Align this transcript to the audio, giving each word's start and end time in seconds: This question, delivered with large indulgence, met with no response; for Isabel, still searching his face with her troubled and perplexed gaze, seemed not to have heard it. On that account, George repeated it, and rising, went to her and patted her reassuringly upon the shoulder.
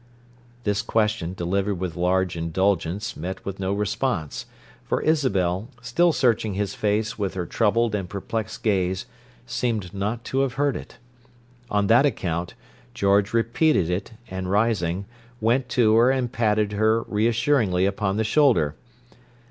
This 0.63 0.81
question, 0.81 1.35
delivered 1.35 1.75
with 1.75 1.95
large 1.95 2.35
indulgence, 2.35 3.15
met 3.15 3.45
with 3.45 3.59
no 3.59 3.71
response; 3.71 4.47
for 4.83 4.99
Isabel, 5.03 5.69
still 5.83 6.11
searching 6.11 6.55
his 6.55 6.73
face 6.73 7.19
with 7.19 7.35
her 7.35 7.45
troubled 7.45 7.93
and 7.93 8.09
perplexed 8.09 8.63
gaze, 8.63 9.05
seemed 9.45 9.93
not 9.93 10.23
to 10.23 10.39
have 10.39 10.53
heard 10.53 10.75
it. 10.75 10.97
On 11.69 11.85
that 11.85 12.07
account, 12.07 12.55
George 12.95 13.31
repeated 13.31 13.91
it, 13.91 14.13
and 14.27 14.49
rising, 14.49 15.05
went 15.39 15.69
to 15.69 15.93
her 15.97 16.09
and 16.09 16.31
patted 16.31 16.71
her 16.71 17.03
reassuringly 17.03 17.85
upon 17.85 18.17
the 18.17 18.23
shoulder. 18.23 18.73